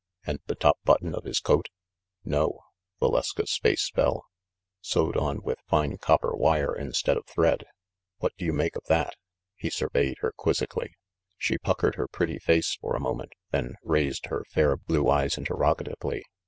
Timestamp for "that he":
8.85-9.69